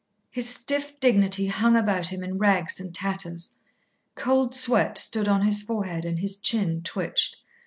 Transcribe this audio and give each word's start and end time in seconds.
His 0.31 0.49
stiff 0.49 0.99
dignity 0.99 1.45
hung 1.45 1.75
about 1.77 2.07
him 2.07 2.23
in 2.23 2.39
rags 2.39 2.79
and 2.79 2.91
tatters. 2.91 3.53
Cold 4.15 4.55
sweat 4.55 4.97
stood 4.97 5.27
on 5.27 5.43
his 5.45 5.61
forehead 5.61 6.05
and 6.05 6.17
his 6.17 6.37
chin 6.37 6.81
twitched. 6.81 7.35